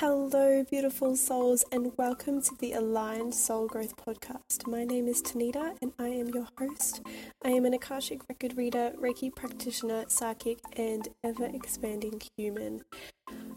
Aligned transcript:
Hello, 0.00 0.62
beautiful 0.70 1.16
souls, 1.16 1.64
and 1.72 1.90
welcome 1.96 2.42
to 2.42 2.54
the 2.58 2.74
Aligned 2.74 3.34
Soul 3.34 3.66
Growth 3.66 3.96
Podcast. 3.96 4.66
My 4.66 4.84
name 4.84 5.08
is 5.08 5.22
Tanita, 5.22 5.74
and 5.80 5.90
I 5.98 6.08
am 6.08 6.28
your 6.28 6.46
host. 6.58 7.00
I 7.42 7.48
am 7.48 7.64
an 7.64 7.72
Akashic 7.72 8.20
record 8.28 8.58
reader, 8.58 8.92
Reiki 9.00 9.34
practitioner, 9.34 10.04
psychic, 10.08 10.58
and 10.76 11.08
ever 11.24 11.46
expanding 11.46 12.20
human. 12.36 12.82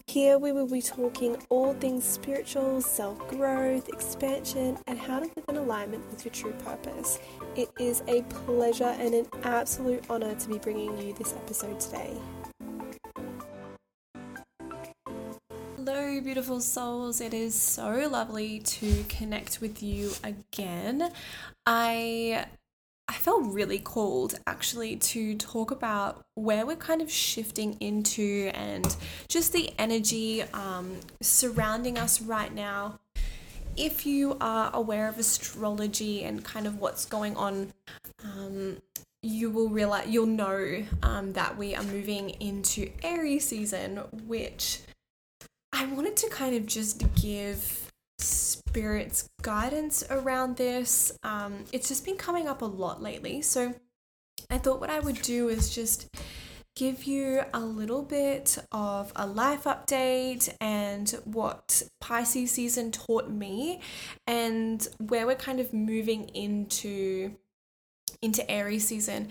Here 0.07 0.37
we 0.37 0.53
will 0.53 0.65
be 0.65 0.81
talking 0.81 1.35
all 1.49 1.73
things 1.73 2.05
spiritual, 2.05 2.79
self 2.79 3.19
growth, 3.27 3.89
expansion, 3.89 4.77
and 4.87 4.97
how 4.97 5.19
to 5.19 5.25
live 5.25 5.45
in 5.49 5.57
alignment 5.57 6.09
with 6.09 6.23
your 6.23 6.33
true 6.33 6.53
purpose. 6.63 7.19
It 7.57 7.69
is 7.81 8.01
a 8.07 8.21
pleasure 8.21 8.95
and 8.97 9.13
an 9.13 9.27
absolute 9.43 10.05
honor 10.09 10.35
to 10.35 10.47
be 10.47 10.57
bringing 10.57 10.97
you 11.01 11.11
this 11.11 11.33
episode 11.33 11.81
today. 11.81 12.17
Beautiful 15.99 16.61
souls. 16.61 17.19
It 17.19 17.33
is 17.33 17.53
so 17.53 18.07
lovely 18.09 18.59
to 18.59 19.03
connect 19.09 19.59
with 19.59 19.83
you 19.83 20.13
again. 20.23 21.11
I 21.65 22.45
I 23.07 23.13
felt 23.13 23.51
really 23.51 23.79
called 23.79 24.39
actually 24.47 24.95
to 24.95 25.35
talk 25.35 25.71
about 25.71 26.23
where 26.35 26.65
we're 26.65 26.77
kind 26.77 27.01
of 27.01 27.11
shifting 27.11 27.75
into 27.81 28.49
and 28.53 28.95
just 29.27 29.51
the 29.51 29.71
energy 29.77 30.43
um, 30.53 30.99
surrounding 31.21 31.97
us 31.97 32.21
right 32.21 32.53
now. 32.53 32.99
If 33.75 34.05
you 34.05 34.37
are 34.39 34.71
aware 34.73 35.09
of 35.09 35.17
astrology 35.17 36.23
and 36.23 36.45
kind 36.45 36.65
of 36.65 36.79
what's 36.79 37.05
going 37.05 37.35
on, 37.35 37.73
um, 38.23 38.77
you 39.21 39.49
will 39.49 39.69
realize 39.69 40.07
you'll 40.07 40.27
know 40.27 40.85
um, 41.03 41.33
that 41.33 41.57
we 41.57 41.75
are 41.75 41.83
moving 41.83 42.29
into 42.39 42.89
Aries 43.03 43.47
season, 43.47 43.97
which 44.27 44.81
I 45.71 45.85
wanted 45.85 46.17
to 46.17 46.29
kind 46.29 46.55
of 46.55 46.65
just 46.65 47.03
give 47.15 47.91
spirits 48.19 49.29
guidance 49.41 50.03
around 50.09 50.57
this. 50.57 51.11
Um, 51.23 51.63
it's 51.71 51.87
just 51.87 52.05
been 52.05 52.17
coming 52.17 52.47
up 52.47 52.61
a 52.61 52.65
lot 52.65 53.01
lately. 53.01 53.41
So 53.41 53.73
I 54.49 54.57
thought 54.57 54.81
what 54.81 54.89
I 54.89 54.99
would 54.99 55.21
do 55.21 55.47
is 55.49 55.73
just 55.73 56.09
give 56.75 57.03
you 57.03 57.41
a 57.53 57.59
little 57.59 58.01
bit 58.01 58.57
of 58.71 59.11
a 59.15 59.27
life 59.27 59.65
update 59.65 60.55
and 60.61 61.09
what 61.25 61.83
Pisces 61.99 62.51
season 62.51 62.91
taught 62.91 63.29
me 63.29 63.81
and 64.25 64.87
where 64.97 65.27
we're 65.27 65.35
kind 65.35 65.59
of 65.59 65.73
moving 65.73 66.29
into 66.29 67.35
into 68.21 68.49
Aries 68.49 68.87
season. 68.87 69.29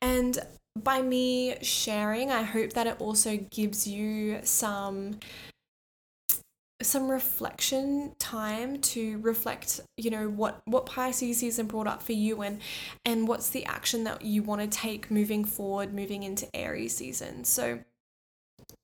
And 0.00 0.38
by 0.78 1.02
me 1.02 1.56
sharing, 1.62 2.30
I 2.30 2.42
hope 2.42 2.74
that 2.74 2.86
it 2.86 2.96
also 3.00 3.36
gives 3.36 3.86
you 3.86 4.40
some 4.42 5.18
some 6.82 7.10
reflection 7.10 8.12
time 8.18 8.80
to 8.80 9.18
reflect 9.18 9.80
you 9.96 10.10
know 10.10 10.28
what 10.28 10.62
what 10.64 10.86
pisces 10.86 11.38
season 11.38 11.66
brought 11.66 11.86
up 11.86 12.02
for 12.02 12.12
you 12.12 12.40
and 12.42 12.60
and 13.04 13.28
what's 13.28 13.50
the 13.50 13.64
action 13.66 14.04
that 14.04 14.22
you 14.22 14.42
want 14.42 14.60
to 14.60 14.66
take 14.66 15.10
moving 15.10 15.44
forward 15.44 15.92
moving 15.92 16.22
into 16.22 16.48
aries 16.56 16.96
season 16.96 17.44
so 17.44 17.80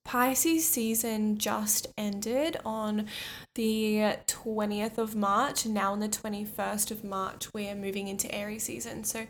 Pisces 0.05 0.65
season 0.65 1.37
just 1.37 1.87
ended 1.97 2.57
on 2.63 3.07
the 3.55 4.15
20th 4.25 4.97
of 4.97 5.15
March. 5.15 5.65
Now, 5.65 5.91
on 5.91 5.99
the 5.99 6.07
21st 6.07 6.91
of 6.91 7.03
March, 7.03 7.53
we're 7.53 7.75
moving 7.75 8.07
into 8.07 8.33
Aries 8.33 8.63
season. 8.63 9.03
So, 9.03 9.27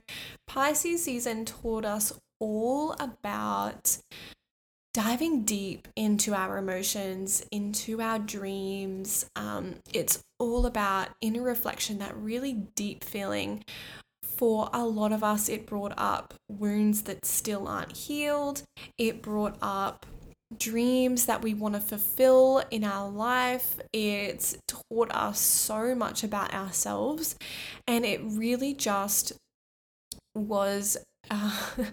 Pisces 0.47 1.03
season 1.03 1.45
taught 1.45 1.83
us 1.83 2.13
all 2.39 2.95
about 2.99 3.97
diving 4.93 5.43
deep 5.43 5.87
into 5.95 6.33
our 6.33 6.57
emotions, 6.57 7.45
into 7.51 8.01
our 8.01 8.19
dreams. 8.19 9.29
Um, 9.35 9.75
it's 9.93 10.23
all 10.39 10.65
about 10.65 11.09
inner 11.21 11.43
reflection, 11.43 11.99
that 11.99 12.17
really 12.17 12.53
deep 12.75 13.03
feeling. 13.03 13.63
For 14.23 14.69
a 14.73 14.85
lot 14.85 15.11
of 15.11 15.23
us, 15.23 15.49
it 15.49 15.65
brought 15.65 15.93
up 15.97 16.33
wounds 16.49 17.03
that 17.03 17.25
still 17.25 17.67
aren't 17.67 17.95
healed. 17.95 18.63
It 18.97 19.21
brought 19.21 19.57
up 19.61 20.05
dreams 20.57 21.25
that 21.25 21.41
we 21.41 21.53
want 21.53 21.75
to 21.75 21.81
fulfill 21.81 22.63
in 22.71 22.83
our 22.83 23.09
life. 23.09 23.79
It's 23.91 24.57
taught 24.67 25.11
us 25.11 25.39
so 25.39 25.93
much 25.93 26.23
about 26.23 26.53
ourselves, 26.53 27.35
and 27.87 28.05
it 28.05 28.21
really 28.23 28.73
just 28.73 29.33
was. 30.35 30.97
Uh, 31.29 31.51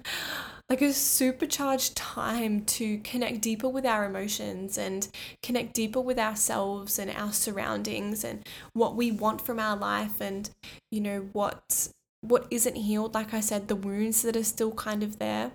like 0.70 0.80
a 0.80 0.92
supercharged 0.92 1.94
time 1.94 2.64
to 2.64 2.98
connect 2.98 3.40
deeper 3.42 3.68
with 3.68 3.84
our 3.84 4.04
emotions 4.04 4.78
and 4.78 5.08
connect 5.42 5.74
deeper 5.74 6.00
with 6.00 6.18
ourselves 6.18 6.98
and 6.98 7.10
our 7.10 7.32
surroundings 7.32 8.24
and 8.24 8.48
what 8.72 8.96
we 8.96 9.10
want 9.10 9.40
from 9.40 9.60
our 9.60 9.76
life 9.76 10.20
and 10.20 10.50
you 10.90 11.00
know 11.00 11.28
what 11.32 11.88
what 12.22 12.46
isn't 12.50 12.76
healed 12.76 13.12
like 13.12 13.34
i 13.34 13.40
said 13.40 13.68
the 13.68 13.76
wounds 13.76 14.22
that 14.22 14.36
are 14.36 14.44
still 14.44 14.72
kind 14.72 15.02
of 15.02 15.18
there 15.18 15.52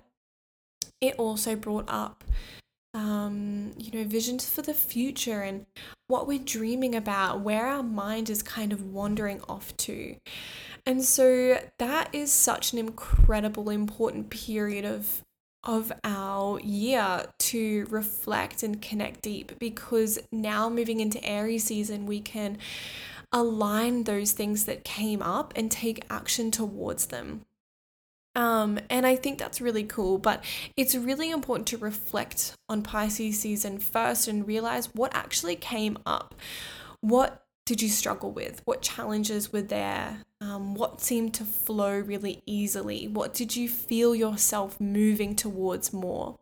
it 1.00 1.16
also 1.18 1.56
brought 1.56 1.86
up 1.88 2.22
um, 2.92 3.72
you 3.78 3.92
know, 3.92 4.08
visions 4.08 4.48
for 4.48 4.62
the 4.62 4.74
future 4.74 5.42
and 5.42 5.66
what 6.08 6.26
we're 6.26 6.40
dreaming 6.40 6.94
about, 6.94 7.40
where 7.40 7.66
our 7.66 7.82
mind 7.82 8.28
is 8.28 8.42
kind 8.42 8.72
of 8.72 8.92
wandering 8.92 9.40
off 9.48 9.76
to. 9.78 10.16
And 10.86 11.04
so 11.04 11.58
that 11.78 12.14
is 12.14 12.32
such 12.32 12.72
an 12.72 12.78
incredible 12.78 13.70
important 13.70 14.30
period 14.30 14.84
of 14.84 15.22
of 15.62 15.92
our 16.04 16.58
year 16.60 17.26
to 17.38 17.86
reflect 17.90 18.62
and 18.62 18.80
connect 18.80 19.20
deep 19.20 19.58
because 19.58 20.18
now 20.32 20.70
moving 20.70 21.00
into 21.00 21.22
Aries 21.22 21.64
season 21.64 22.06
we 22.06 22.18
can 22.18 22.56
align 23.30 24.04
those 24.04 24.32
things 24.32 24.64
that 24.64 24.84
came 24.84 25.22
up 25.22 25.52
and 25.54 25.70
take 25.70 26.04
action 26.08 26.50
towards 26.50 27.06
them. 27.06 27.42
Um, 28.34 28.78
and 28.88 29.06
I 29.06 29.16
think 29.16 29.38
that's 29.38 29.60
really 29.60 29.84
cool, 29.84 30.18
but 30.18 30.44
it's 30.76 30.94
really 30.94 31.30
important 31.30 31.66
to 31.68 31.78
reflect 31.78 32.54
on 32.68 32.82
Pisces 32.82 33.40
season 33.40 33.78
first 33.78 34.28
and 34.28 34.46
realize 34.46 34.94
what 34.94 35.14
actually 35.14 35.56
came 35.56 35.98
up. 36.06 36.34
What 37.00 37.44
did 37.70 37.80
you 37.80 37.88
struggle 37.88 38.32
with? 38.32 38.62
What 38.64 38.82
challenges 38.82 39.52
were 39.52 39.62
there? 39.62 40.24
Um, 40.40 40.74
what 40.74 41.00
seemed 41.00 41.34
to 41.34 41.44
flow 41.44 42.00
really 42.00 42.42
easily? 42.44 43.06
What 43.06 43.32
did 43.32 43.54
you 43.54 43.68
feel 43.68 44.12
yourself 44.12 44.80
moving 44.80 45.36
towards 45.36 45.92
more? 45.92 46.36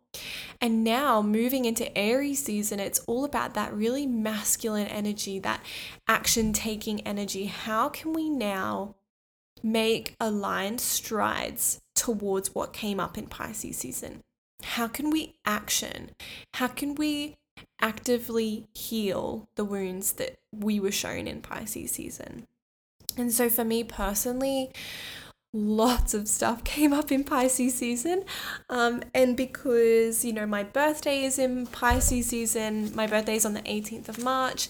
And 0.59 0.83
now, 0.83 1.21
moving 1.21 1.65
into 1.65 1.95
Aries 1.95 2.43
season, 2.43 2.79
it's 2.79 3.01
all 3.05 3.25
about 3.25 3.53
that 3.53 3.71
really 3.71 4.07
masculine 4.07 4.87
energy, 4.87 5.37
that 5.37 5.63
action 6.07 6.51
taking 6.51 7.05
energy. 7.05 7.45
How 7.45 7.89
can 7.89 8.13
we 8.13 8.27
now 8.27 8.95
make 9.61 10.15
aligned 10.19 10.81
strides 10.81 11.79
towards 11.93 12.55
what 12.55 12.73
came 12.73 12.99
up 12.99 13.19
in 13.19 13.27
Pisces 13.27 13.77
season? 13.77 14.23
How 14.63 14.87
can 14.87 15.11
we 15.11 15.35
action? 15.45 16.09
How 16.55 16.69
can 16.69 16.95
we 16.95 17.37
actively 17.81 18.67
heal 18.73 19.47
the 19.55 19.65
wounds 19.65 20.13
that 20.13 20.39
we 20.51 20.79
were 20.79 20.91
shown 20.91 21.27
in 21.27 21.41
Pisces 21.41 21.91
season. 21.91 22.47
And 23.17 23.31
so 23.31 23.49
for 23.49 23.63
me 23.63 23.83
personally, 23.83 24.71
lots 25.53 26.13
of 26.13 26.27
stuff 26.27 26.63
came 26.63 26.93
up 26.93 27.11
in 27.11 27.23
Pisces 27.23 27.75
season. 27.75 28.23
Um, 28.69 29.01
and 29.13 29.35
because, 29.35 30.23
you 30.23 30.33
know, 30.33 30.45
my 30.45 30.63
birthday 30.63 31.23
is 31.23 31.39
in 31.39 31.67
Pisces 31.67 32.27
season, 32.27 32.95
my 32.95 33.07
birthday 33.07 33.35
is 33.35 33.45
on 33.45 33.53
the 33.53 33.61
18th 33.61 34.09
of 34.09 34.23
March, 34.23 34.69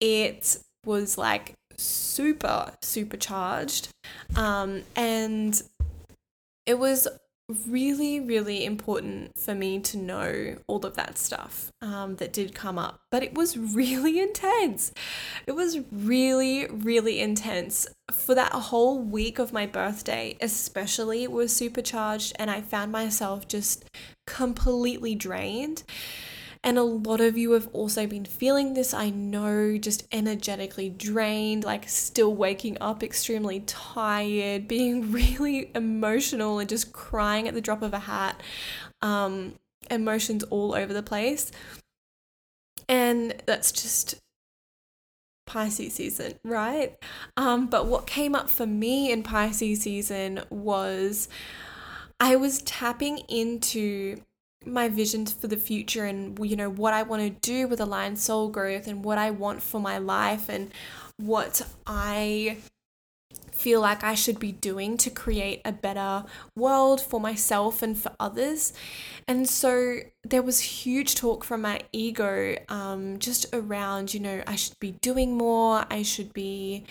it 0.00 0.58
was 0.84 1.18
like 1.18 1.54
super, 1.76 2.72
super 2.82 3.16
charged. 3.16 3.88
Um, 4.36 4.82
and 4.96 5.60
it 6.66 6.78
was 6.78 7.08
really, 7.66 8.20
really 8.20 8.64
important 8.64 9.38
for 9.38 9.54
me 9.54 9.80
to 9.80 9.96
know 9.96 10.56
all 10.66 10.84
of 10.84 10.96
that 10.96 11.16
stuff 11.16 11.72
um, 11.80 12.16
that 12.16 12.32
did 12.32 12.54
come 12.54 12.78
up. 12.78 13.00
But 13.10 13.22
it 13.22 13.34
was 13.34 13.56
really 13.56 14.20
intense. 14.20 14.92
It 15.46 15.52
was 15.52 15.78
really, 15.90 16.66
really 16.66 17.20
intense. 17.20 17.86
For 18.10 18.34
that 18.34 18.52
whole 18.52 18.98
week 18.98 19.38
of 19.38 19.52
my 19.52 19.66
birthday, 19.66 20.36
especially, 20.40 21.22
it 21.22 21.32
was 21.32 21.54
supercharged, 21.54 22.34
and 22.38 22.50
I 22.50 22.60
found 22.60 22.92
myself 22.92 23.48
just 23.48 23.84
completely 24.26 25.14
drained. 25.14 25.84
And 26.64 26.76
a 26.76 26.82
lot 26.82 27.20
of 27.20 27.38
you 27.38 27.52
have 27.52 27.68
also 27.72 28.06
been 28.06 28.24
feeling 28.24 28.74
this, 28.74 28.92
I 28.92 29.10
know, 29.10 29.78
just 29.78 30.06
energetically 30.10 30.88
drained, 30.88 31.64
like 31.64 31.88
still 31.88 32.34
waking 32.34 32.78
up 32.80 33.02
extremely 33.02 33.60
tired, 33.60 34.66
being 34.66 35.12
really 35.12 35.70
emotional 35.74 36.58
and 36.58 36.68
just 36.68 36.92
crying 36.92 37.46
at 37.46 37.54
the 37.54 37.60
drop 37.60 37.82
of 37.82 37.94
a 37.94 38.00
hat, 38.00 38.40
um, 39.02 39.54
emotions 39.90 40.42
all 40.44 40.74
over 40.74 40.92
the 40.92 41.02
place. 41.02 41.52
And 42.88 43.34
that's 43.46 43.70
just 43.70 44.20
Pisces 45.46 45.94
season, 45.94 46.34
right? 46.44 46.96
Um, 47.36 47.66
but 47.68 47.86
what 47.86 48.06
came 48.06 48.34
up 48.34 48.50
for 48.50 48.66
me 48.66 49.10
in 49.10 49.22
Pisces 49.22 49.82
season 49.82 50.42
was 50.50 51.28
I 52.20 52.36
was 52.36 52.62
tapping 52.62 53.18
into 53.28 54.20
my 54.72 54.88
vision 54.88 55.26
for 55.26 55.46
the 55.46 55.56
future 55.56 56.04
and 56.04 56.38
you 56.44 56.56
know 56.56 56.70
what 56.70 56.94
I 56.94 57.02
want 57.02 57.22
to 57.22 57.30
do 57.30 57.68
with 57.68 57.80
aligned 57.80 58.18
soul 58.18 58.48
growth 58.48 58.86
and 58.86 59.04
what 59.04 59.18
I 59.18 59.30
want 59.30 59.62
for 59.62 59.80
my 59.80 59.98
life 59.98 60.48
and 60.48 60.72
what 61.16 61.62
I 61.86 62.58
feel 63.58 63.80
like 63.80 64.04
I 64.04 64.14
should 64.14 64.38
be 64.38 64.52
doing 64.52 64.96
to 64.98 65.10
create 65.10 65.60
a 65.64 65.72
better 65.72 66.24
world 66.56 67.00
for 67.00 67.20
myself 67.20 67.82
and 67.82 67.98
for 67.98 68.12
others. 68.20 68.72
And 69.26 69.48
so 69.48 69.98
there 70.24 70.42
was 70.42 70.60
huge 70.60 71.16
talk 71.16 71.44
from 71.44 71.62
my 71.62 71.80
ego 71.92 72.56
um, 72.68 73.18
just 73.18 73.46
around, 73.52 74.14
you 74.14 74.20
know, 74.20 74.42
I 74.46 74.56
should 74.56 74.78
be 74.78 74.92
doing 75.02 75.36
more, 75.36 75.84
I 75.90 76.02
should 76.02 76.32
be 76.32 76.84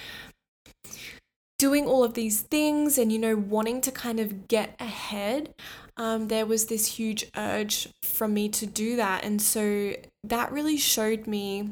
doing 1.57 1.85
all 1.85 2.03
of 2.03 2.13
these 2.13 2.41
things 2.41 2.97
and, 2.97 3.11
you 3.11 3.17
know, 3.17 3.35
wanting 3.35 3.81
to 3.81 3.91
kind 3.91 4.19
of 4.19 4.47
get 4.47 4.75
ahead. 4.79 5.53
Um, 5.97 6.27
there 6.27 6.45
was 6.45 6.67
this 6.67 6.97
huge 6.97 7.25
urge 7.35 7.89
from 8.03 8.33
me 8.33 8.49
to 8.49 8.65
do 8.65 8.95
that. 8.97 9.23
And 9.23 9.41
so 9.41 9.95
that 10.23 10.51
really 10.51 10.77
showed 10.77 11.25
me. 11.27 11.71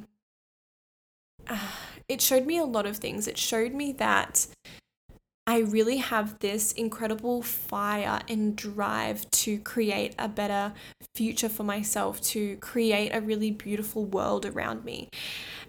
Uh, 1.48 1.60
it 2.08 2.22
showed 2.22 2.46
me 2.46 2.58
a 2.58 2.66
lot 2.66 2.86
of 2.86 2.98
things. 2.98 3.28
It 3.28 3.38
showed 3.38 3.74
me 3.74 3.92
that 3.94 4.48
I 5.48 5.60
really 5.60 5.98
have 5.98 6.40
this 6.40 6.72
incredible 6.72 7.44
fire 7.44 8.22
and 8.28 8.56
drive 8.56 9.30
to 9.32 9.60
create 9.60 10.16
a 10.18 10.28
better 10.28 10.74
future 11.14 11.50
for 11.50 11.64
myself, 11.64 12.20
to 12.22 12.58
create 12.58 13.12
a 13.14 13.22
really 13.22 13.52
beautiful 13.52 14.06
world 14.06 14.46
around 14.46 14.84
me. 14.84 15.10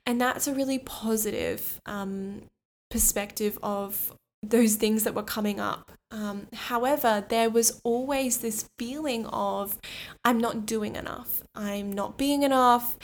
And 0.07 0.19
that's 0.19 0.47
a 0.47 0.55
really 0.55 0.79
positive 0.79 1.79
um, 1.85 2.43
perspective 2.91 3.59
of 3.62 4.12
those 4.43 4.77
things 4.77 5.05
that 5.05 5.15
were 5.15 5.23
coming 5.23 5.59
up. 5.61 5.93
Um, 6.11 6.47
however, 6.53 7.25
there 7.29 7.50
was 7.50 7.81
always 7.83 8.38
this 8.38 8.69
feeling 8.79 9.27
of 9.27 9.77
I'm 10.25 10.38
not 10.38 10.67
doing 10.67 10.94
enough, 10.94 11.43
I'm 11.55 11.93
not 11.93 12.17
being 12.17 12.43
enough, 12.43 12.97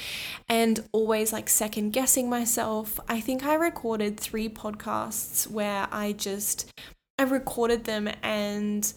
and 0.49 0.85
always 0.93 1.33
like 1.33 1.49
second 1.49 1.93
guessing 1.93 2.31
myself. 2.31 3.01
I 3.09 3.21
think 3.21 3.45
I 3.45 3.55
recorded 3.55 4.19
three 4.19 4.49
podcasts 4.49 5.49
where 5.49 5.89
I 5.91 6.13
just 6.13 6.71
I 7.19 7.25
recorded 7.25 7.85
them 7.85 8.09
and 8.23 8.93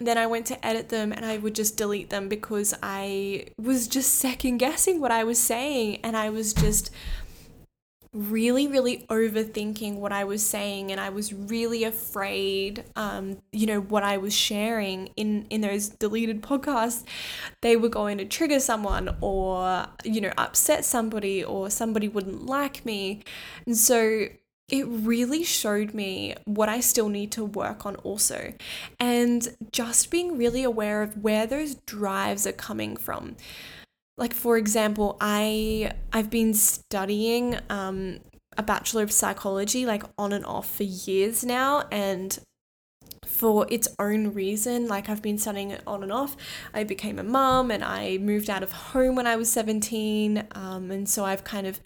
then 0.00 0.18
I 0.18 0.26
went 0.26 0.46
to 0.46 0.66
edit 0.66 0.88
them 0.88 1.12
and 1.12 1.24
I 1.24 1.38
would 1.38 1.54
just 1.54 1.76
delete 1.76 2.10
them 2.10 2.28
because 2.28 2.74
I 2.82 3.46
was 3.58 3.86
just 3.88 4.14
second 4.14 4.58
guessing 4.58 5.00
what 5.00 5.10
I 5.10 5.24
was 5.24 5.38
saying 5.38 6.00
and 6.02 6.16
I 6.16 6.30
was 6.30 6.54
just 6.54 6.90
really, 8.12 8.66
really 8.66 9.06
overthinking 9.08 9.96
what 9.96 10.12
I 10.12 10.24
was 10.24 10.44
saying, 10.46 10.92
and 10.92 11.00
I 11.00 11.08
was 11.08 11.32
really 11.32 11.84
afraid, 11.84 12.84
um, 12.94 13.38
you 13.52 13.66
know, 13.66 13.80
what 13.80 14.02
I 14.02 14.18
was 14.18 14.34
sharing 14.34 15.08
in 15.16 15.46
in 15.48 15.62
those 15.62 15.88
deleted 15.88 16.42
podcasts, 16.42 17.04
they 17.62 17.76
were 17.76 17.88
going 17.88 18.18
to 18.18 18.24
trigger 18.24 18.60
someone 18.60 19.16
or 19.20 19.86
you 20.04 20.20
know 20.20 20.32
upset 20.36 20.84
somebody 20.84 21.42
or 21.42 21.70
somebody 21.70 22.08
wouldn't 22.08 22.44
like 22.46 22.84
me, 22.84 23.22
and 23.66 23.76
so 23.76 24.26
it 24.68 24.86
really 24.86 25.44
showed 25.44 25.92
me 25.92 26.34
what 26.44 26.68
I 26.68 26.80
still 26.80 27.08
need 27.08 27.32
to 27.32 27.44
work 27.44 27.84
on 27.84 27.96
also. 27.96 28.54
And 28.98 29.54
just 29.70 30.10
being 30.10 30.38
really 30.38 30.64
aware 30.64 31.02
of 31.02 31.22
where 31.22 31.46
those 31.46 31.74
drives 31.74 32.46
are 32.46 32.52
coming 32.52 32.96
from 32.96 33.36
like 34.22 34.32
for 34.32 34.56
example 34.56 35.16
i 35.20 35.90
i've 36.12 36.30
been 36.30 36.54
studying 36.54 37.58
um, 37.68 38.20
a 38.56 38.62
bachelor 38.62 39.02
of 39.02 39.10
psychology 39.10 39.84
like 39.84 40.04
on 40.16 40.32
and 40.32 40.46
off 40.46 40.76
for 40.76 40.84
years 40.84 41.44
now 41.44 41.82
and 41.90 42.38
for 43.26 43.66
its 43.68 43.88
own 43.98 44.32
reason 44.32 44.86
like 44.86 45.08
i've 45.08 45.22
been 45.22 45.36
studying 45.36 45.72
it 45.72 45.82
on 45.88 46.04
and 46.04 46.12
off. 46.12 46.36
I 46.72 46.84
became 46.84 47.18
a 47.18 47.24
mum 47.24 47.72
and 47.72 47.82
i 47.82 48.18
moved 48.18 48.48
out 48.48 48.62
of 48.62 48.70
home 48.70 49.16
when 49.16 49.26
i 49.26 49.34
was 49.34 49.50
17 49.50 50.44
um, 50.52 50.92
and 50.92 51.08
so 51.08 51.24
i've 51.24 51.42
kind 51.42 51.66
of 51.66 51.80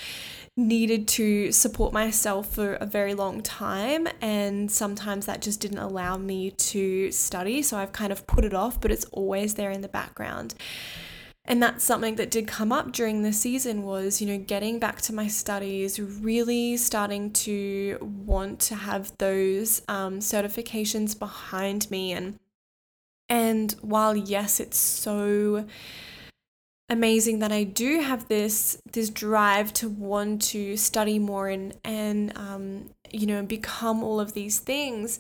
needed 0.59 1.09
to 1.09 1.51
support 1.53 1.95
myself 1.95 2.53
for 2.55 2.75
a 2.75 2.85
very 2.85 3.15
long 3.15 3.43
time 3.43 4.07
and 4.21 4.71
sometimes 4.71 5.25
that 5.25 5.41
just 5.41 5.61
didn't 5.61 5.79
allow 5.79 6.19
me 6.19 6.51
to 6.51 7.11
study 7.13 7.63
so 7.63 7.79
i've 7.79 7.93
kind 7.93 8.13
of 8.13 8.27
put 8.27 8.45
it 8.45 8.53
off 8.53 8.79
but 8.79 8.91
it's 8.91 9.07
always 9.07 9.55
there 9.55 9.71
in 9.71 9.81
the 9.81 9.89
background 9.89 10.55
and 11.49 11.63
that's 11.63 11.85
something 11.85 12.17
that 12.17 12.31
did 12.31 12.49
come 12.49 12.73
up 12.73 12.93
during 12.93 13.23
the 13.23 13.33
season 13.33 13.83
was 13.83 14.21
you 14.21 14.27
know 14.27 14.39
getting 14.39 14.79
back 14.79 15.01
to 15.03 15.13
my 15.13 15.29
studies 15.29 16.01
really 16.01 16.77
starting 16.77 17.33
to 17.33 17.99
want 18.01 18.59
to 18.61 18.75
have 18.75 19.17
those 19.19 19.83
um, 19.89 20.19
certifications 20.19 21.19
behind 21.19 21.91
me. 21.91 22.13
And 22.13 22.39
and 23.29 23.73
while 23.81 24.17
yes 24.17 24.61
it's 24.61 24.79
so 24.79 25.67
amazing 26.89 27.41
that 27.41 27.51
I 27.51 27.65
do 27.65 28.01
have 28.01 28.29
this 28.29 28.81
this 28.93 29.11
drive 29.11 29.73
to 29.75 29.89
want 29.89 30.43
to 30.43 30.77
study 30.77 31.19
more 31.19 31.49
and 31.49 31.75
and 31.85 32.37
um, 32.37 32.91
you 33.11 33.27
know 33.27 33.43
become 33.43 34.03
all 34.03 34.21
of 34.21 34.35
these 34.35 34.61
things 34.61 35.19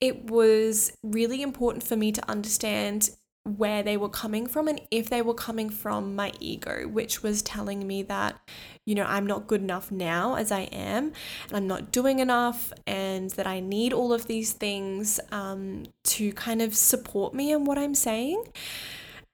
it 0.00 0.24
was 0.24 0.92
really 1.02 1.42
important 1.42 1.84
for 1.84 1.96
me 1.96 2.12
to 2.12 2.30
understand 2.30 3.10
where 3.44 3.82
they 3.82 3.96
were 3.96 4.08
coming 4.08 4.46
from 4.46 4.68
and 4.68 4.80
if 4.90 5.10
they 5.10 5.20
were 5.20 5.34
coming 5.34 5.68
from 5.68 6.16
my 6.16 6.32
ego, 6.40 6.88
which 6.88 7.22
was 7.22 7.42
telling 7.42 7.86
me 7.86 8.02
that, 8.02 8.40
you 8.86 8.94
know, 8.94 9.04
I'm 9.04 9.26
not 9.26 9.46
good 9.46 9.60
enough 9.60 9.92
now 9.92 10.34
as 10.36 10.50
I 10.50 10.62
am, 10.62 11.12
and 11.48 11.56
I'm 11.56 11.66
not 11.66 11.92
doing 11.92 12.20
enough, 12.20 12.72
and 12.86 13.30
that 13.32 13.46
I 13.46 13.60
need 13.60 13.92
all 13.92 14.14
of 14.14 14.26
these 14.26 14.52
things 14.52 15.20
um, 15.30 15.84
to 16.04 16.32
kind 16.32 16.62
of 16.62 16.74
support 16.74 17.34
me 17.34 17.52
in 17.52 17.66
what 17.66 17.76
I'm 17.76 17.94
saying. 17.94 18.44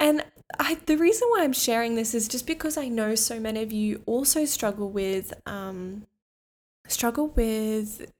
And 0.00 0.24
I, 0.58 0.78
the 0.86 0.96
reason 0.96 1.28
why 1.30 1.44
I'm 1.44 1.52
sharing 1.52 1.94
this 1.94 2.12
is 2.12 2.26
just 2.26 2.46
because 2.46 2.76
I 2.76 2.88
know 2.88 3.14
so 3.14 3.38
many 3.38 3.62
of 3.62 3.72
you 3.72 4.02
also 4.06 4.44
struggle 4.44 4.90
with 4.90 5.32
um, 5.46 6.06
struggle 6.88 7.28
with 7.28 8.10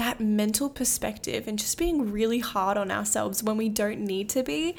that 0.00 0.18
mental 0.18 0.70
perspective 0.70 1.46
and 1.46 1.58
just 1.58 1.76
being 1.76 2.10
really 2.10 2.38
hard 2.38 2.78
on 2.78 2.90
ourselves 2.90 3.42
when 3.42 3.58
we 3.58 3.68
don't 3.68 4.00
need 4.00 4.30
to 4.30 4.42
be. 4.42 4.74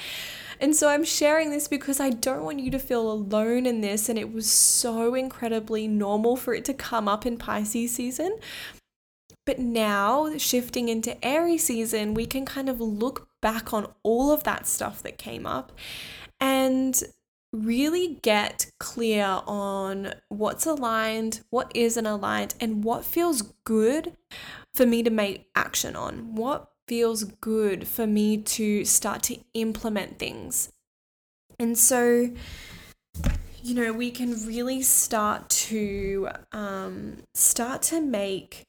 And 0.60 0.76
so 0.76 0.90
I'm 0.90 1.04
sharing 1.04 1.52
this 1.52 1.68
because 1.68 2.00
I 2.00 2.10
don't 2.10 2.44
want 2.44 2.60
you 2.60 2.72
to 2.72 2.80
feel 2.80 3.10
alone 3.12 3.68
in 3.68 3.82
this. 3.82 4.10
And 4.10 4.18
it 4.18 4.34
was 4.34 4.50
so 4.50 5.14
incredibly 5.14 5.88
normal 5.88 6.36
for 6.36 6.56
it 6.56 6.66
to 6.66 6.74
come 6.74 7.08
up 7.08 7.26
in 7.26 7.38
Pisces 7.38 7.94
season. 7.94 8.40
But 9.46 9.60
now, 9.60 10.38
shifting 10.38 10.90
into 10.90 11.24
Aries 11.24 11.66
season, 11.66 12.16
we 12.16 12.26
can 12.26 12.44
kind 12.44 12.68
of 12.68 12.82
look 12.82 13.28
back 13.44 13.74
on 13.74 13.92
all 14.02 14.32
of 14.32 14.44
that 14.44 14.66
stuff 14.66 15.04
that 15.04 15.20
came 15.20 15.46
up 15.46 15.72
and 16.40 17.02
really 17.54 18.20
get 18.22 18.72
clear 18.80 19.42
on 19.46 20.14
what's 20.30 20.66
aligned, 20.66 21.42
what 21.50 21.72
isn't 21.76 22.06
aligned, 22.06 22.56
and 22.60 22.84
what 22.84 23.06
feels 23.06 23.42
good 23.64 24.16
for 24.74 24.86
me 24.86 25.04
to 25.04 25.10
make 25.10 25.50
action 25.56 25.96
on? 25.96 26.36
What 26.36 26.72
feels 26.88 27.24
good 27.24 27.88
for 27.88 28.08
me 28.08 28.38
to 28.38 28.86
start 28.86 29.24
to 29.24 29.38
implement 29.54 30.20
things? 30.20 30.72
And 31.60 31.78
so, 31.78 32.32
you 33.62 33.76
know, 33.76 33.94
we 33.94 34.12
can 34.12 34.46
really 34.46 34.82
start 34.82 35.50
to 35.50 36.30
um, 36.52 37.18
start 37.34 37.82
to 37.84 38.02
make 38.02 38.64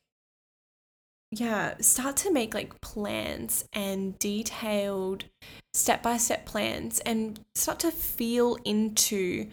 yeah, 1.34 1.74
start 1.80 2.18
to 2.18 2.30
make 2.30 2.52
like 2.52 2.78
plans 2.82 3.64
and 3.72 4.18
detailed 4.18 5.24
step 5.72 6.02
by 6.02 6.18
step 6.18 6.44
plans 6.44 7.00
and 7.00 7.40
start 7.54 7.78
to 7.80 7.90
feel 7.90 8.58
into 8.66 9.48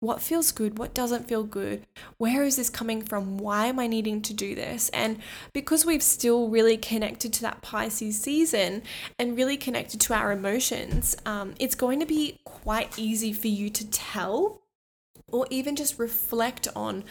what 0.00 0.22
feels 0.22 0.52
good, 0.52 0.78
what 0.78 0.94
doesn't 0.94 1.28
feel 1.28 1.42
good, 1.42 1.84
where 2.16 2.44
is 2.44 2.56
this 2.56 2.70
coming 2.70 3.02
from, 3.02 3.36
why 3.36 3.66
am 3.66 3.78
I 3.78 3.86
needing 3.86 4.22
to 4.22 4.32
do 4.32 4.54
this? 4.54 4.88
And 4.90 5.18
because 5.52 5.84
we've 5.84 6.02
still 6.02 6.48
really 6.48 6.78
connected 6.78 7.34
to 7.34 7.42
that 7.42 7.60
Pisces 7.60 8.18
season 8.18 8.82
and 9.18 9.36
really 9.36 9.58
connected 9.58 10.00
to 10.02 10.14
our 10.14 10.32
emotions, 10.32 11.14
um, 11.26 11.54
it's 11.58 11.74
going 11.74 12.00
to 12.00 12.06
be 12.06 12.38
quite 12.44 12.98
easy 12.98 13.34
for 13.34 13.48
you 13.48 13.68
to 13.68 13.90
tell 13.90 14.62
or 15.30 15.46
even 15.50 15.76
just 15.76 15.98
reflect 15.98 16.68
on 16.74 17.04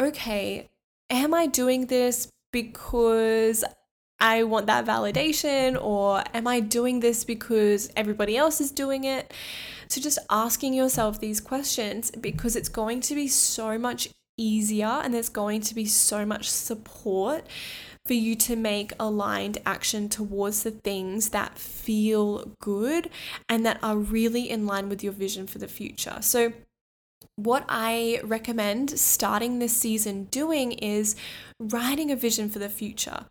okay, 0.00 0.68
am 1.10 1.34
I 1.34 1.46
doing 1.46 1.86
this 1.86 2.30
because 2.62 3.64
I 4.18 4.44
want 4.44 4.66
that 4.66 4.86
validation, 4.86 5.78
or 5.78 6.24
am 6.32 6.46
I 6.46 6.60
doing 6.60 7.00
this 7.00 7.22
because 7.22 7.90
everybody 7.94 8.34
else 8.34 8.62
is 8.62 8.70
doing 8.70 9.04
it? 9.04 9.34
So, 9.88 10.00
just 10.00 10.18
asking 10.30 10.72
yourself 10.72 11.20
these 11.20 11.38
questions 11.38 12.10
because 12.10 12.56
it's 12.56 12.70
going 12.70 13.02
to 13.02 13.14
be 13.14 13.28
so 13.28 13.76
much 13.76 14.08
easier 14.38 14.86
and 15.02 15.12
there's 15.12 15.28
going 15.28 15.60
to 15.62 15.74
be 15.74 15.84
so 15.84 16.24
much 16.24 16.48
support 16.48 17.46
for 18.06 18.14
you 18.14 18.34
to 18.36 18.56
make 18.56 18.92
aligned 18.98 19.58
action 19.66 20.08
towards 20.08 20.62
the 20.62 20.70
things 20.70 21.30
that 21.30 21.58
feel 21.58 22.56
good 22.58 23.10
and 23.50 23.66
that 23.66 23.78
are 23.82 23.96
really 23.96 24.48
in 24.48 24.64
line 24.64 24.88
with 24.88 25.04
your 25.04 25.12
vision 25.12 25.46
for 25.46 25.58
the 25.58 25.68
future. 25.68 26.16
So, 26.22 26.54
what 27.36 27.64
I 27.68 28.20
recommend 28.24 28.98
starting 28.98 29.58
this 29.58 29.76
season 29.76 30.24
doing 30.24 30.72
is 30.72 31.14
writing 31.58 32.10
a 32.10 32.16
vision 32.16 32.50
for 32.50 32.58
the 32.58 32.68
future 32.68 33.26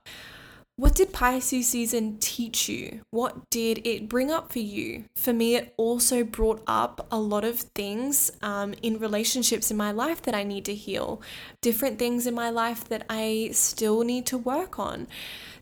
what 0.78 0.94
did 0.94 1.14
Pisces 1.14 1.70
season 1.70 2.18
teach 2.20 2.68
you? 2.68 3.02
What 3.10 3.50
did 3.50 3.88
it 3.88 4.10
bring 4.10 4.30
up 4.30 4.52
for 4.52 4.60
you? 4.60 5.06
For 5.16 5.32
me, 5.32 5.56
it 5.56 5.74
also 5.78 6.26
brought 6.26 6.62
up 6.68 7.08
a 7.10 7.18
lot 7.18 7.46
of 7.46 7.60
things 7.60 8.30
um, 8.42 8.74
in 8.82 9.00
relationships 9.00 9.72
in 9.72 9.78
my 9.78 9.92
life 9.92 10.22
that 10.24 10.36
I 10.36 10.44
need 10.44 10.66
to 10.66 10.76
heal, 10.76 11.22
different 11.62 11.98
things 11.98 12.28
in 12.28 12.34
my 12.34 12.50
life 12.50 12.84
that 12.90 13.06
I 13.10 13.52
still 13.54 14.04
need 14.04 14.26
to 14.28 14.38
work 14.38 14.78
on 14.78 15.08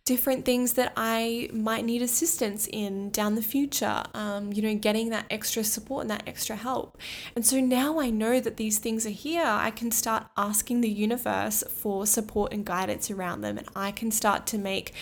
different 0.05 0.43
things 0.43 0.73
that 0.73 0.91
I 0.97 1.49
might 1.53 1.85
need 1.85 2.01
assistance 2.01 2.67
in 2.71 3.09
down 3.11 3.35
the 3.35 3.41
future, 3.41 4.03
um, 4.13 4.51
you 4.51 4.61
know, 4.61 4.75
getting 4.75 5.09
that 5.09 5.25
extra 5.29 5.63
support 5.63 6.01
and 6.01 6.11
that 6.11 6.23
extra 6.27 6.57
help. 6.57 6.97
And 7.35 7.45
so 7.45 7.61
now 7.61 7.99
I 7.99 8.09
know 8.09 8.41
that 8.41 8.57
these 8.57 8.79
things 8.79 9.05
are 9.05 9.11
here, 9.11 9.45
I 9.45 9.71
can 9.71 9.91
start 9.91 10.25
asking 10.35 10.81
the 10.81 10.89
universe 10.89 11.63
for 11.69 12.05
support 12.05 12.51
and 12.51 12.65
guidance 12.65 13.09
around 13.09 13.41
them, 13.41 13.57
and 13.57 13.67
I 13.75 13.91
can 13.91 14.11
start 14.11 14.45
to 14.47 14.57
make 14.57 14.93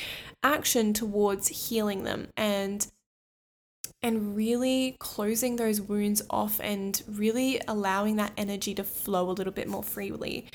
action 0.43 0.93
towards 0.93 1.69
healing 1.69 2.03
them 2.03 2.29
and 2.37 2.87
and 4.03 4.35
really 4.35 4.95
closing 4.97 5.57
those 5.57 5.79
wounds 5.79 6.23
off 6.27 6.59
and 6.63 7.03
really 7.07 7.61
allowing 7.67 8.15
that 8.15 8.31
energy 8.35 8.73
to 8.73 8.83
flow 8.83 9.29
a 9.29 9.31
little 9.31 9.53
bit 9.53 9.67
more 9.67 9.83
freely. 9.83 10.47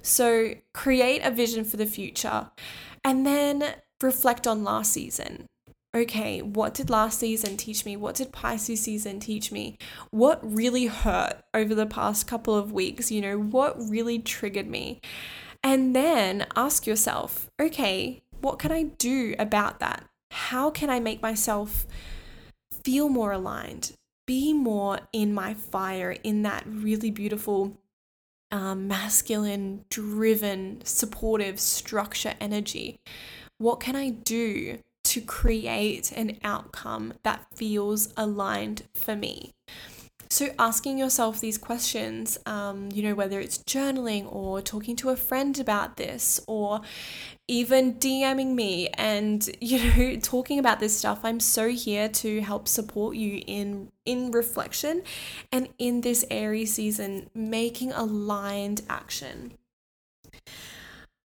So, 0.00 0.54
create 0.72 1.20
a 1.22 1.30
vision 1.30 1.64
for 1.64 1.76
the 1.76 1.84
future 1.84 2.50
and 3.04 3.26
then 3.26 3.74
reflect 4.02 4.46
on 4.46 4.64
last 4.64 4.92
season. 4.92 5.46
Okay, 5.94 6.42
what 6.42 6.74
did 6.74 6.90
last 6.90 7.20
season 7.20 7.56
teach 7.56 7.84
me? 7.84 7.96
What 7.96 8.16
did 8.16 8.32
Pisces 8.32 8.80
season 8.80 9.20
teach 9.20 9.52
me? 9.52 9.78
What 10.10 10.40
really 10.42 10.86
hurt 10.86 11.42
over 11.54 11.72
the 11.72 11.86
past 11.86 12.26
couple 12.26 12.56
of 12.56 12.72
weeks? 12.72 13.12
You 13.12 13.20
know, 13.20 13.38
what 13.38 13.76
really 13.78 14.18
triggered 14.18 14.66
me? 14.68 15.00
And 15.62 15.94
then 15.94 16.46
ask 16.56 16.86
yourself, 16.86 17.48
okay, 17.60 18.22
what 18.40 18.58
can 18.58 18.72
I 18.72 18.82
do 18.82 19.36
about 19.38 19.78
that? 19.78 20.04
How 20.32 20.68
can 20.68 20.90
I 20.90 20.98
make 20.98 21.22
myself 21.22 21.86
feel 22.82 23.08
more 23.08 23.30
aligned, 23.30 23.92
be 24.26 24.52
more 24.52 24.98
in 25.12 25.32
my 25.32 25.54
fire, 25.54 26.16
in 26.24 26.42
that 26.42 26.64
really 26.66 27.12
beautiful 27.12 27.78
um, 28.50 28.88
masculine, 28.88 29.84
driven, 29.90 30.82
supportive 30.84 31.60
structure 31.60 32.34
energy? 32.40 32.96
What 33.58 33.80
can 33.80 33.96
I 33.96 34.10
do 34.10 34.78
to 35.04 35.20
create 35.20 36.12
an 36.12 36.38
outcome 36.42 37.14
that 37.22 37.46
feels 37.54 38.12
aligned 38.16 38.82
for 38.94 39.14
me? 39.14 39.52
So, 40.30 40.48
asking 40.58 40.98
yourself 40.98 41.38
these 41.38 41.58
questions, 41.58 42.38
um, 42.44 42.88
you 42.92 43.04
know, 43.04 43.14
whether 43.14 43.38
it's 43.38 43.58
journaling 43.58 44.26
or 44.34 44.60
talking 44.60 44.96
to 44.96 45.10
a 45.10 45.16
friend 45.16 45.56
about 45.60 45.96
this 45.96 46.40
or 46.48 46.80
even 47.46 47.94
DMing 47.94 48.56
me 48.56 48.88
and, 48.94 49.48
you 49.60 49.78
know, 49.78 50.16
talking 50.16 50.58
about 50.58 50.80
this 50.80 50.98
stuff, 50.98 51.20
I'm 51.22 51.38
so 51.38 51.68
here 51.68 52.08
to 52.08 52.40
help 52.40 52.66
support 52.66 53.14
you 53.14 53.42
in 53.46 53.92
in 54.04 54.32
reflection 54.32 55.02
and 55.52 55.68
in 55.78 56.00
this 56.00 56.24
Aries 56.30 56.74
season, 56.74 57.30
making 57.32 57.92
aligned 57.92 58.82
action. 58.88 59.52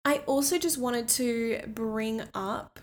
I 0.06 0.22
also 0.28 0.60
just 0.60 0.78
wanted 0.78 1.08
to 1.10 1.62
bring 1.68 2.22
up 2.36 2.80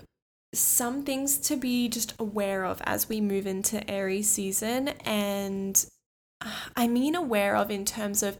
some 0.52 1.04
things 1.04 1.38
to 1.38 1.56
be 1.56 1.88
just 1.88 2.14
aware 2.18 2.64
of 2.64 2.82
as 2.84 3.08
we 3.08 3.20
move 3.20 3.46
into 3.46 3.88
Aries 3.88 4.28
season. 4.28 4.88
And 5.04 5.86
uh, 6.40 6.50
I 6.76 6.88
mean, 6.88 7.14
aware 7.14 7.56
of 7.56 7.70
in 7.70 7.84
terms 7.84 8.22
of 8.24 8.38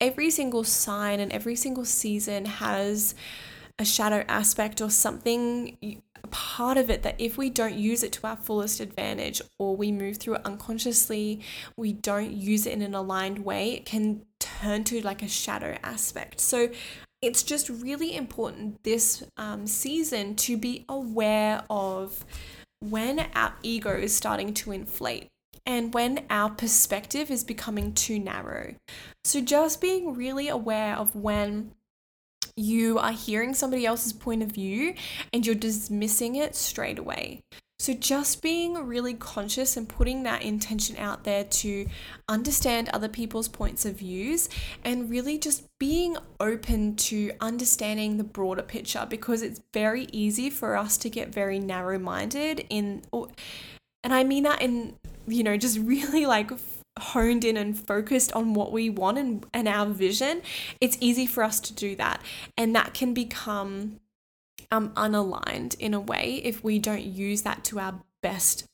every 0.00 0.30
single 0.30 0.64
sign 0.64 1.20
and 1.20 1.30
every 1.32 1.54
single 1.54 1.84
season 1.84 2.46
has 2.46 3.14
a 3.78 3.84
shadow 3.84 4.24
aspect 4.26 4.80
or 4.80 4.90
something 4.90 6.00
part 6.30 6.76
of 6.76 6.90
it 6.90 7.02
that 7.02 7.14
if 7.18 7.36
we 7.36 7.50
don't 7.50 7.74
use 7.74 8.02
it 8.02 8.12
to 8.12 8.26
our 8.26 8.36
fullest 8.36 8.80
advantage 8.80 9.40
or 9.58 9.76
we 9.76 9.92
move 9.92 10.16
through 10.16 10.34
it 10.34 10.42
unconsciously, 10.44 11.40
we 11.76 11.92
don't 11.92 12.32
use 12.32 12.66
it 12.66 12.72
in 12.72 12.82
an 12.82 12.94
aligned 12.94 13.44
way, 13.44 13.72
it 13.72 13.84
can 13.84 14.24
turn 14.40 14.82
to 14.84 15.00
like 15.02 15.22
a 15.22 15.28
shadow 15.28 15.76
aspect. 15.82 16.40
So 16.40 16.70
it's 17.26 17.42
just 17.42 17.68
really 17.68 18.14
important 18.14 18.82
this 18.82 19.22
um, 19.36 19.66
season 19.66 20.34
to 20.36 20.56
be 20.56 20.84
aware 20.88 21.64
of 21.70 22.24
when 22.80 23.26
our 23.34 23.54
ego 23.62 23.96
is 23.96 24.14
starting 24.14 24.52
to 24.54 24.72
inflate 24.72 25.28
and 25.66 25.94
when 25.94 26.24
our 26.28 26.50
perspective 26.50 27.30
is 27.30 27.42
becoming 27.42 27.92
too 27.92 28.18
narrow. 28.18 28.74
So, 29.24 29.40
just 29.40 29.80
being 29.80 30.14
really 30.14 30.48
aware 30.48 30.96
of 30.96 31.14
when 31.14 31.72
you 32.56 32.98
are 32.98 33.12
hearing 33.12 33.54
somebody 33.54 33.84
else's 33.86 34.12
point 34.12 34.42
of 34.42 34.52
view 34.52 34.94
and 35.32 35.44
you're 35.44 35.54
dismissing 35.54 36.36
it 36.36 36.54
straight 36.54 36.98
away. 36.98 37.42
So, 37.84 37.92
just 37.92 38.40
being 38.40 38.72
really 38.86 39.12
conscious 39.12 39.76
and 39.76 39.86
putting 39.86 40.22
that 40.22 40.40
intention 40.40 40.96
out 40.96 41.24
there 41.24 41.44
to 41.44 41.86
understand 42.30 42.88
other 42.88 43.10
people's 43.10 43.46
points 43.46 43.84
of 43.84 43.96
views 43.98 44.48
and 44.82 45.10
really 45.10 45.36
just 45.36 45.66
being 45.78 46.16
open 46.40 46.96
to 46.96 47.32
understanding 47.42 48.16
the 48.16 48.24
broader 48.24 48.62
picture 48.62 49.06
because 49.06 49.42
it's 49.42 49.60
very 49.74 50.08
easy 50.12 50.48
for 50.48 50.78
us 50.78 50.96
to 50.96 51.10
get 51.10 51.28
very 51.28 51.58
narrow 51.58 51.98
minded 51.98 52.64
in, 52.70 53.02
and 54.02 54.14
I 54.14 54.24
mean 54.24 54.44
that 54.44 54.62
in, 54.62 54.94
you 55.26 55.42
know, 55.42 55.58
just 55.58 55.78
really 55.80 56.24
like 56.24 56.52
honed 56.98 57.44
in 57.44 57.58
and 57.58 57.78
focused 57.78 58.32
on 58.32 58.54
what 58.54 58.72
we 58.72 58.88
want 58.88 59.18
and, 59.18 59.44
and 59.52 59.68
our 59.68 59.84
vision, 59.84 60.40
it's 60.80 60.96
easy 61.00 61.26
for 61.26 61.42
us 61.42 61.60
to 61.60 61.74
do 61.74 61.96
that. 61.96 62.22
And 62.56 62.74
that 62.74 62.94
can 62.94 63.12
become 63.12 64.00
um, 64.70 64.90
unaligned 64.90 65.78
in 65.78 65.94
a 65.94 66.00
way 66.00 66.40
if 66.44 66.62
we 66.62 66.78
don't 66.78 67.04
use 67.04 67.42
that 67.42 67.64
to 67.64 67.78
our 67.78 68.00
best 68.22 68.64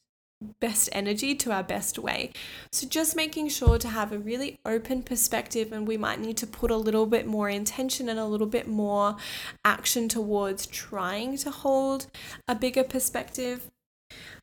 best 0.59 0.89
energy 0.93 1.35
to 1.35 1.53
our 1.53 1.63
best 1.63 1.99
way. 1.99 2.33
So 2.73 2.87
just 2.87 3.15
making 3.15 3.51
sure 3.51 3.79
to 3.79 3.89
have 3.89 4.11
a 4.11 4.19
really 4.19 4.59
open 4.65 5.03
perspective 5.03 5.71
and 5.71 5.87
we 5.87 5.99
might 5.99 6.19
need 6.19 6.39
to 6.39 6.47
put 6.47 6.71
a 6.71 6.77
little 6.77 7.07
bit 7.07 7.27
more 7.27 7.51
intention 7.51 8.09
and 8.09 8.19
a 8.19 8.25
little 8.25 8.47
bit 8.47 8.67
more 8.67 9.17
action 9.65 10.09
towards 10.09 10.67
trying 10.67 11.37
to 11.39 11.51
hold 11.51 12.07
a 12.49 12.55
bigger 12.55 12.85
perspective 12.85 13.71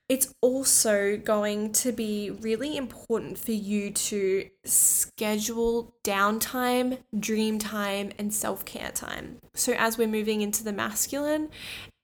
it's 0.09 0.33
also 0.39 1.17
going 1.17 1.73
to 1.73 1.91
be 1.91 2.31
really 2.31 2.77
important 2.77 3.37
for 3.37 3.51
you 3.51 3.91
to 3.91 4.49
schedule 4.63 5.93
downtime, 6.05 6.99
dream 7.19 7.59
time, 7.59 8.11
and 8.17 8.33
self 8.33 8.63
care 8.63 8.91
time. 8.91 9.39
So, 9.53 9.73
as 9.73 9.97
we're 9.97 10.07
moving 10.07 10.39
into 10.39 10.63
the 10.63 10.71
masculine, 10.71 11.49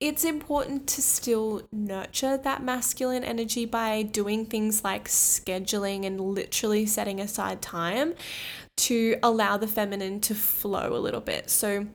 it's 0.02 0.26
important 0.26 0.86
to 0.88 1.02
still 1.02 1.62
nurture 1.72 2.36
that 2.36 2.62
masculine 2.62 3.24
energy 3.24 3.66
by 3.66 4.02
doing 4.02 4.48
things 4.48 4.84
like 4.84 5.08
scheduling 5.08 6.06
and 6.06 6.20
literally 6.20 6.86
setting 6.86 7.22
aside 7.22 7.62
time 7.62 8.16
to 8.76 9.16
allow 9.24 9.56
the 9.56 9.68
feminine 9.68 10.20
to 10.22 10.36
flow 10.36 10.94
a 10.94 11.00
little 11.00 11.22
bit. 11.22 11.50
So, 11.50 11.88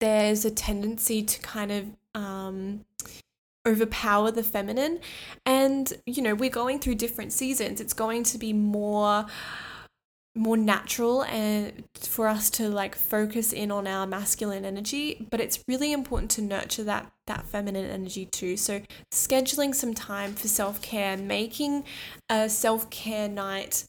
there's 0.00 0.44
a 0.44 0.50
tendency 0.50 1.22
to 1.22 1.40
kind 1.40 1.70
of 1.70 1.86
um, 2.20 2.84
overpower 3.66 4.30
the 4.30 4.42
feminine. 4.42 5.00
And, 5.44 5.92
you 6.06 6.22
know, 6.22 6.34
we're 6.34 6.50
going 6.50 6.78
through 6.78 6.96
different 6.96 7.32
seasons. 7.32 7.80
It's 7.80 7.92
going 7.92 8.24
to 8.24 8.38
be 8.38 8.52
more 8.52 9.26
more 10.36 10.56
natural 10.56 11.24
and 11.24 11.84
for 11.98 12.28
us 12.28 12.50
to 12.50 12.68
like 12.68 12.94
focus 12.94 13.52
in 13.52 13.72
on 13.72 13.88
our 13.88 14.06
masculine 14.06 14.64
energy 14.64 15.26
but 15.28 15.40
it's 15.40 15.58
really 15.66 15.92
important 15.92 16.30
to 16.30 16.40
nurture 16.40 16.84
that 16.84 17.10
that 17.26 17.44
feminine 17.46 17.84
energy 17.84 18.24
too 18.26 18.56
so 18.56 18.80
scheduling 19.12 19.74
some 19.74 19.92
time 19.92 20.32
for 20.32 20.46
self-care 20.46 21.16
making 21.16 21.82
a 22.28 22.48
self-care 22.48 23.28
night 23.28 23.84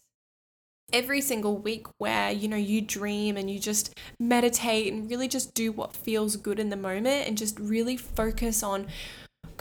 every 0.92 1.22
single 1.22 1.58
week 1.58 1.86
where 2.00 2.32
you 2.32 2.48
know 2.48 2.58
you 2.58 2.82
dream 2.82 3.38
and 3.38 3.50
you 3.50 3.60
just 3.60 3.94
meditate 4.20 4.92
and 4.92 5.10
really 5.10 5.28
just 5.28 5.54
do 5.54 5.72
what 5.72 5.96
feels 5.96 6.36
good 6.36 6.60
in 6.60 6.70
the 6.70 6.76
moment 6.76 7.28
and 7.28 7.38
just 7.38 7.60
really 7.60 7.96
focus 7.96 8.64
on 8.64 8.88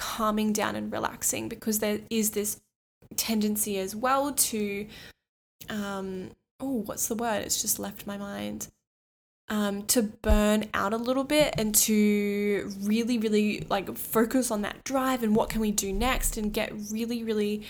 calming 0.01 0.51
down 0.51 0.75
and 0.75 0.91
relaxing 0.91 1.47
because 1.47 1.79
there 1.79 2.01
is 2.09 2.31
this 2.31 2.59
tendency 3.17 3.79
as 3.79 3.95
well 3.95 4.33
to 4.33 4.87
um 5.69 6.31
oh 6.59 6.83
what's 6.87 7.07
the 7.09 7.15
word 7.15 7.43
it's 7.43 7.61
just 7.61 7.79
left 7.79 8.07
my 8.07 8.17
mind 8.17 8.69
um, 9.51 9.83
to 9.87 10.03
burn 10.03 10.67
out 10.73 10.93
a 10.93 10.97
little 10.97 11.25
bit 11.25 11.55
and 11.59 11.75
to 11.75 12.73
really, 12.83 13.19
really 13.19 13.67
like 13.69 13.95
focus 13.99 14.51
on 14.53 14.63
that 14.63 14.85
drive 14.85 15.25
and 15.25 15.35
what 15.35 15.51
can 15.51 15.61
we 15.61 15.73
do 15.73 15.93
next 15.93 16.37
and 16.37 16.53
get 16.53 16.73
really, 16.93 17.25
really, 17.25 17.67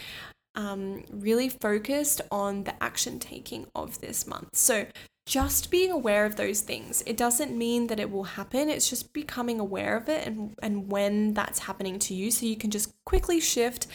um, 0.54 1.04
really 1.10 1.48
focused 1.48 2.20
on 2.30 2.64
the 2.64 2.82
action 2.82 3.18
taking 3.18 3.66
of 3.74 3.98
this 4.02 4.26
month. 4.26 4.50
So 4.52 4.84
just 5.26 5.70
being 5.70 5.90
aware 5.92 6.24
of 6.24 6.36
those 6.36 6.60
things. 6.60 7.02
It 7.06 7.16
doesn't 7.16 7.56
mean 7.56 7.86
that 7.86 8.00
it 8.00 8.10
will 8.10 8.24
happen. 8.24 8.68
It's 8.68 8.90
just 8.90 9.12
becoming 9.12 9.60
aware 9.60 9.96
of 9.96 10.08
it 10.08 10.26
and, 10.26 10.54
and 10.62 10.90
when 10.90 11.34
that's 11.34 11.60
happening 11.60 11.98
to 12.00 12.14
you. 12.14 12.30
So 12.30 12.46
you 12.46 12.56
can 12.56 12.70
just 12.70 12.92
quickly 13.04 13.40
shift 13.40 13.86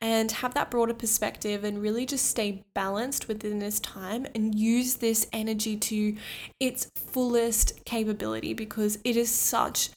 and 0.00 0.30
have 0.30 0.54
that 0.54 0.70
broader 0.70 0.92
perspective 0.92 1.64
and 1.64 1.80
really 1.80 2.04
just 2.04 2.26
stay 2.26 2.64
balanced 2.74 3.28
within 3.28 3.58
this 3.58 3.80
time 3.80 4.26
and 4.34 4.54
use 4.54 4.96
this 4.96 5.26
energy 5.32 5.76
to 5.76 6.16
its 6.60 6.90
fullest 6.94 7.84
capability 7.84 8.52
because 8.52 8.98
it 9.04 9.16
is 9.16 9.30
such 9.30 9.90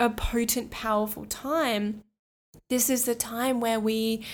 a 0.00 0.10
potent, 0.10 0.70
powerful 0.70 1.24
time, 1.26 2.02
this 2.68 2.88
is 2.88 3.04
the 3.04 3.14
time 3.14 3.60
where 3.60 3.78
we 3.78 4.24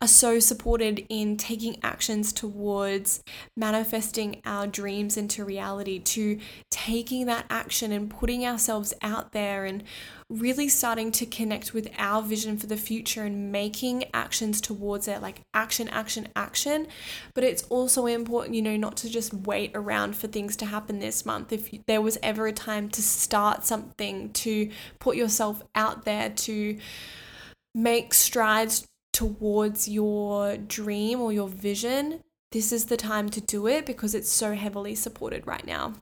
are 0.00 0.08
so 0.08 0.38
supported 0.38 1.04
in 1.08 1.36
taking 1.36 1.78
actions 1.82 2.32
towards 2.32 3.22
manifesting 3.56 4.40
our 4.44 4.66
dreams 4.66 5.16
into 5.16 5.44
reality, 5.44 5.98
to 5.98 6.38
taking 6.70 7.26
that 7.26 7.44
action 7.50 7.90
and 7.90 8.08
putting 8.08 8.46
ourselves 8.46 8.94
out 9.02 9.32
there 9.32 9.64
and 9.64 9.82
really 10.30 10.68
starting 10.68 11.10
to 11.10 11.24
connect 11.24 11.72
with 11.72 11.90
our 11.98 12.22
vision 12.22 12.58
for 12.58 12.66
the 12.66 12.76
future 12.76 13.22
and 13.22 13.50
making 13.50 14.04
actions 14.12 14.60
towards 14.60 15.08
it 15.08 15.22
like 15.22 15.40
action, 15.54 15.88
action, 15.88 16.28
action. 16.36 16.86
But 17.34 17.44
it's 17.44 17.62
also 17.64 18.06
important, 18.06 18.54
you 18.54 18.62
know, 18.62 18.76
not 18.76 18.96
to 18.98 19.08
just 19.08 19.32
wait 19.32 19.72
around 19.74 20.16
for 20.16 20.26
things 20.26 20.54
to 20.56 20.66
happen 20.66 20.98
this 20.98 21.24
month. 21.24 21.52
If 21.52 21.70
there 21.86 22.02
was 22.02 22.18
ever 22.22 22.46
a 22.46 22.52
time 22.52 22.90
to 22.90 23.02
start 23.02 23.64
something, 23.64 24.32
to 24.34 24.70
put 24.98 25.16
yourself 25.16 25.62
out 25.74 26.04
there, 26.04 26.28
to 26.30 26.78
make 27.74 28.14
strides 28.14 28.86
towards 29.12 29.88
your 29.88 30.56
dream 30.56 31.20
or 31.20 31.32
your 31.32 31.48
vision, 31.48 32.20
this 32.52 32.72
is 32.72 32.86
the 32.86 32.96
time 32.96 33.28
to 33.30 33.40
do 33.40 33.66
it 33.66 33.84
because 33.84 34.14
it's 34.14 34.30
so 34.30 34.54
heavily 34.54 34.94
supported 34.94 35.46
right 35.46 35.66
now. 35.66 35.94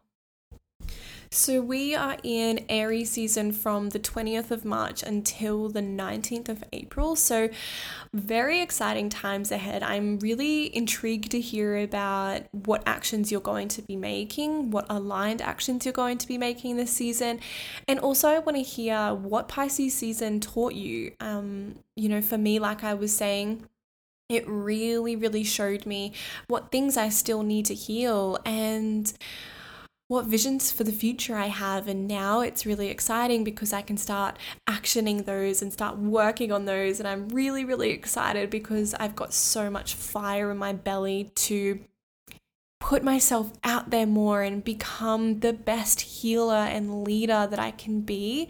So, 1.31 1.61
we 1.61 1.95
are 1.95 2.17
in 2.23 2.65
Aries 2.69 3.11
season 3.11 3.53
from 3.53 3.91
the 3.91 3.99
20th 3.99 4.51
of 4.51 4.65
March 4.65 5.03
until 5.03 5.69
the 5.69 5.81
19th 5.81 6.49
of 6.49 6.65
April. 6.73 7.17
So, 7.17 7.49
very 8.13 8.61
exciting 8.61 9.09
times 9.09 9.51
ahead. 9.51 9.83
I'm 9.83 10.19
really 10.21 10.75
intrigued 10.75 11.31
to 11.33 11.41
hear 11.41 11.77
about 11.77 12.43
what 12.53 12.83
actions 12.87 13.33
you're 13.33 13.41
going 13.41 13.69
to 13.69 13.83
be 13.83 13.97
making, 13.97 14.71
what 14.71 14.87
aligned 14.89 15.43
actions 15.43 15.85
you're 15.85 15.93
going 15.93 16.19
to 16.19 16.29
be 16.29 16.39
making 16.39 16.77
this 16.77 16.93
season. 16.93 17.41
And 17.89 17.99
also, 17.99 18.29
I 18.29 18.39
want 18.39 18.57
to 18.57 18.63
hear 18.63 19.15
what 19.15 19.49
Pisces 19.49 19.95
season 19.95 20.41
taught 20.41 20.75
you. 20.75 21.13
Um, 21.21 21.77
you 21.97 22.09
know, 22.09 22.23
for 22.23 22.39
me, 22.39 22.59
like 22.59 22.85
I 22.85 22.95
was 22.95 23.17
saying, 23.17 23.67
it 24.29 24.45
really, 24.49 25.17
really 25.17 25.45
showed 25.45 25.87
me 25.87 26.13
what 26.49 26.73
things 26.73 26.97
I 26.97 27.09
still 27.09 27.43
need 27.43 27.67
to 27.67 27.75
heal 27.75 28.39
and 28.45 29.13
what 30.09 30.27
visions 30.27 30.71
for 30.71 30.85
the 30.85 30.93
future 30.93 31.37
I 31.37 31.47
have. 31.47 31.89
And 31.89 32.07
now 32.07 32.41
it's 32.41 32.67
really 32.67 32.89
exciting 32.89 33.43
because 33.43 33.73
I 33.73 33.83
can 33.83 33.97
start 33.97 34.39
actioning 34.69 35.25
those 35.25 35.63
and 35.63 35.73
start 35.73 35.99
working 35.99 36.53
on 36.53 36.65
those. 36.65 37.01
And 37.01 37.09
I'm 37.09 37.29
really, 37.31 37.65
really 37.65 37.91
excited 37.91 38.51
because 38.51 38.95
I've 38.95 39.17
got 39.17 39.35
so 39.35 39.71
much 39.71 39.95
fire 39.95 40.51
in 40.51 40.59
my 40.59 40.73
belly 40.73 41.33
to 41.35 41.81
put 42.79 43.03
myself 43.03 43.51
out 43.65 43.91
there 43.91 44.07
more 44.07 44.43
and 44.43 44.63
become 44.63 45.41
the 45.41 45.53
best 45.53 46.01
healer 46.01 46.55
and 46.55 47.03
leader 47.03 47.47
that 47.51 47.59
I 47.59 47.73
can 47.73 48.03
be. 48.03 48.49